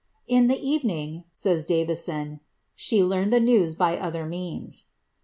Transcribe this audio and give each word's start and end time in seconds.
^^ 0.01 0.03
In 0.25 0.47
the 0.47 0.59
evening," 0.59 1.25
says 1.29 1.63
Davison, 1.63 2.27
^ 2.29 2.39
she 2.73 3.03
learned 3.03 3.31
the 3.31 3.39
news 3.39 3.75
by 3.75 3.97
other 3.99 4.25
means." 4.25 4.85